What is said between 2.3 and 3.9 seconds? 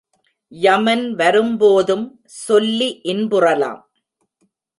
சொல்லி இன்புறலாம்.